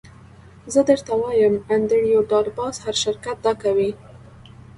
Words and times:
زه 0.73 0.81
درته 0.89 1.11
وایم 1.21 1.55
انډریو 1.73 2.19
ډاټ 2.29 2.45
باس 2.57 2.75
هر 2.85 2.95
شرکت 3.03 3.37
دا 3.45 3.53
کوي 3.63 3.91